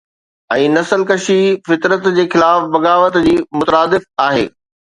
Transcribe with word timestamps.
۽ 0.53 0.63
نسل 0.77 1.03
ڪشي 1.11 1.35
فطرت 1.67 2.09
جي 2.17 2.27
خلاف 2.33 2.67
بغاوت 2.79 3.21
جي 3.29 3.37
مترادف 3.61 4.11
آهي 4.29 4.47